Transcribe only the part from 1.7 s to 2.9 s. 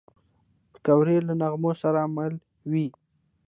سره مل وي